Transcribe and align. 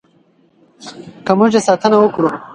که 1.25 1.31
موږ 1.37 1.51
یې 1.55 1.61
ساتنه 1.67 1.97
وکړو. 1.99 2.29